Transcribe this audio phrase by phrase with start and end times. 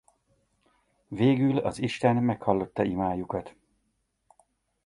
[1.07, 3.55] Végül az isten meghallotta imájukat.